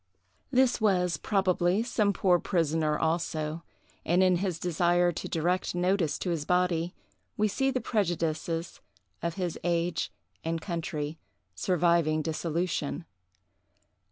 This 0.49 0.81
was, 0.81 1.17
probably, 1.17 1.83
some 1.83 2.11
poor 2.11 2.39
prisoner 2.39 2.97
also; 2.97 3.61
and 4.03 4.23
in 4.23 4.37
his 4.37 4.57
desire 4.57 5.11
to 5.11 5.29
direct 5.29 5.75
notice 5.75 6.17
to 6.17 6.31
his 6.31 6.43
body, 6.43 6.95
we 7.37 7.47
see 7.47 7.69
the 7.69 7.81
prejudices 7.81 8.81
of 9.21 9.35
his 9.35 9.59
age 9.63 10.11
and 10.43 10.59
country 10.59 11.19
surviving 11.53 12.23
dissolution. 12.23 13.05